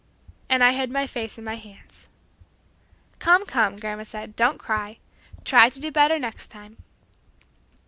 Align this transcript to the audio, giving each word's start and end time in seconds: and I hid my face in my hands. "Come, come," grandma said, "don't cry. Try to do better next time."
and 0.49 0.63
I 0.63 0.71
hid 0.73 0.89
my 0.91 1.05
face 1.05 1.37
in 1.37 1.43
my 1.43 1.57
hands. 1.57 2.09
"Come, 3.19 3.45
come," 3.45 3.77
grandma 3.77 4.01
said, 4.01 4.35
"don't 4.35 4.57
cry. 4.57 4.97
Try 5.45 5.69
to 5.69 5.79
do 5.79 5.91
better 5.91 6.17
next 6.17 6.47
time." 6.47 6.77